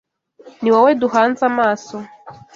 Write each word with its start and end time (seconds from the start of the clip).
Ni 0.61 0.69
wowe 0.73 0.91
duhanze 1.01 1.41
amaso 1.51 1.95